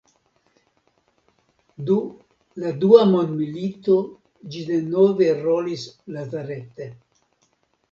[1.89, 1.97] Du
[2.63, 3.99] la Dua mondmilito
[4.57, 5.87] ĝi denove rolis
[6.19, 6.91] lazarete.